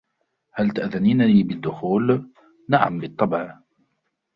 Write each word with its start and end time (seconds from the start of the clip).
"هل 0.57 0.69
تأذنين 0.69 1.21
لي 1.21 1.43
بالدخول 1.43 2.31
؟""نعم، 2.69 2.97
بالطبع". 2.99 3.57